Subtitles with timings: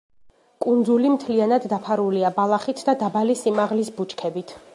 [0.65, 4.57] კუნძული მთლიანად დაფარულია ბალახით და დაბალი სიმაღლის ბუჩქებით.